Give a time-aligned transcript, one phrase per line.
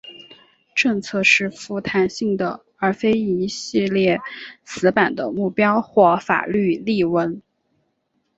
[0.73, 4.19] 政策是富弹性的而非一系列
[4.65, 7.39] 死板的目标或法律例文。